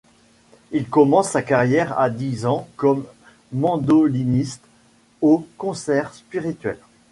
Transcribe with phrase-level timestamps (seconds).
[0.71, 3.05] Il commence sa carrière à dix ans comme
[3.51, 4.63] mandoliniste
[5.21, 6.79] au Concert spirituel.